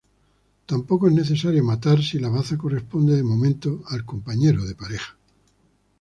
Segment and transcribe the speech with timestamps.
[0.65, 5.15] Tampoco es necesario matar si la baza corresponde de momento al compañero de pareja.